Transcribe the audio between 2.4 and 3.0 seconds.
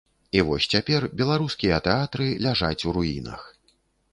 ляжаць у